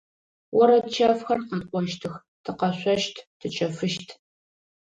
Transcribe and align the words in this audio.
Орэд 0.59 0.85
чэфхэр 0.95 1.39
къэтӏощтых, 1.49 2.13
тыкъэшъощт, 2.43 3.15
тычэфыщт. 3.39 4.07